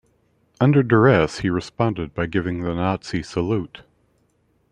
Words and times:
Under 0.59 0.81
duress, 0.81 1.41
he 1.41 1.51
responded 1.51 2.15
by 2.15 2.25
giving 2.25 2.61
the 2.63 2.73
Nazi 2.73 3.21
salute. 3.21 3.83